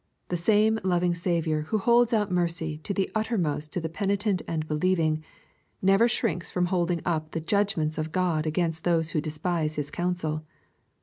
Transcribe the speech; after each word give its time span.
The 0.29 0.35
same 0.35 0.79
loving 0.83 1.13
Saviour 1.13 1.61
who 1.69 1.77
holds 1.77 2.11
out 2.11 2.31
mercy 2.31 2.79
to 2.79 2.91
the 2.91 3.11
uttermost 3.13 3.71
to 3.73 3.79
the 3.79 3.87
penitent 3.87 4.41
and 4.47 4.67
believing, 4.67 5.23
never 5.79 6.07
shrinks 6.07 6.49
from 6.49 6.65
holding 6.73 7.03
up 7.05 7.33
the 7.33 7.39
judgments 7.39 7.99
of 7.99 8.11
God 8.11 8.47
against 8.47 8.83
those 8.83 9.11
who 9.11 9.21
despise 9.21 9.75
His 9.75 9.91
counsel. 9.91 10.43